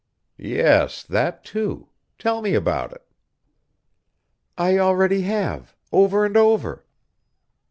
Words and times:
"Yes, 0.39 1.03
that, 1.03 1.43
too. 1.43 1.89
Tell 2.17 2.41
me 2.41 2.55
about 2.55 2.91
it." 2.91 3.05
"I 4.57 4.79
already 4.79 5.21
have. 5.21 5.75
Over 5.91 6.25
and 6.25 6.35
over." 6.35 6.83